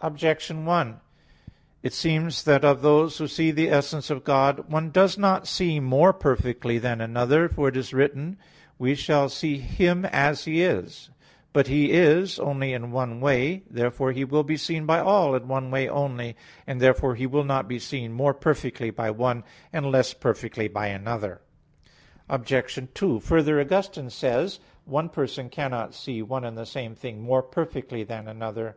Objection 0.00 0.64
1: 0.64 1.00
It 1.82 1.92
seems 1.92 2.44
that 2.44 2.64
of 2.64 2.80
those 2.80 3.18
who 3.18 3.26
see 3.26 3.50
the 3.50 3.68
essence 3.70 4.08
of 4.08 4.22
God, 4.22 4.70
one 4.70 4.92
does 4.92 5.18
not 5.18 5.48
see 5.48 5.80
more 5.80 6.12
perfectly 6.12 6.78
than 6.78 7.00
another. 7.00 7.48
For 7.48 7.66
it 7.66 7.76
is 7.76 7.92
written 7.92 8.36
(1 8.36 8.36
John 8.36 8.36
3:2): 8.36 8.36
"We 8.78 8.94
shall 8.94 9.28
see 9.28 9.58
Him 9.58 10.04
as 10.04 10.44
He 10.44 10.62
is." 10.62 11.10
But 11.52 11.66
He 11.66 11.90
is 11.90 12.38
only 12.38 12.72
in 12.72 12.92
one 12.92 13.18
way. 13.20 13.64
Therefore 13.68 14.12
He 14.12 14.24
will 14.24 14.44
be 14.44 14.56
seen 14.56 14.86
by 14.86 15.00
all 15.00 15.34
in 15.34 15.48
one 15.48 15.72
way 15.72 15.88
only; 15.88 16.36
and 16.64 16.80
therefore 16.80 17.16
He 17.16 17.26
will 17.26 17.42
not 17.42 17.66
be 17.66 17.80
seen 17.80 18.12
more 18.12 18.34
perfectly 18.34 18.90
by 18.90 19.10
one 19.10 19.42
and 19.72 19.90
less 19.90 20.14
perfectly 20.14 20.68
by 20.68 20.86
another. 20.86 21.40
Obj. 22.28 22.78
2: 22.94 23.18
Further, 23.18 23.58
Augustine 23.60 24.08
says 24.10 24.60
(Octog. 24.60 24.60
Tri. 24.60 24.62
Quaest. 24.62 24.62
qu. 24.62 24.66
xxxii): 24.68 24.90
"One 24.92 25.08
person 25.08 25.48
cannot 25.50 25.94
see 25.94 26.22
one 26.22 26.44
and 26.44 26.56
the 26.56 26.64
same 26.64 26.94
thing 26.94 27.20
more 27.20 27.42
perfectly 27.42 28.04
than 28.04 28.28
another." 28.28 28.76